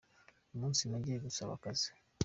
Uyu 0.49 0.61
munsi 0.63 0.81
nagiye 0.91 1.17
gusaba 1.25 1.51
akazi. 1.57 1.89